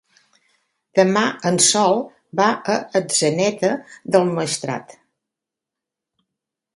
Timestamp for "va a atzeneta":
2.41-3.69